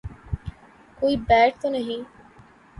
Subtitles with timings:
[0.97, 2.01] کوئی بیر تو نہیں